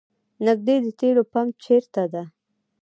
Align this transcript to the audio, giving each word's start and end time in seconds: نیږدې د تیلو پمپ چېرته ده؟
نیږدې 0.45 0.75
د 0.85 0.87
تیلو 0.99 1.23
پمپ 1.31 1.51
چېرته 1.63 2.03
ده؟ 2.13 2.23